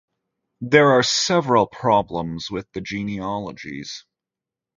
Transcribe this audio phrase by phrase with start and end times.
[0.61, 4.03] There are several problems with the genealogies.